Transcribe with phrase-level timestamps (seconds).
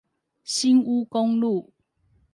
[0.43, 1.71] 新烏公路